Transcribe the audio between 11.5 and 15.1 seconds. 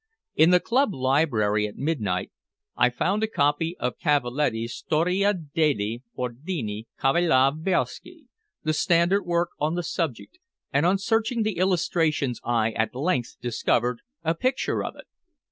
illustrations I at length discovered a picture of it.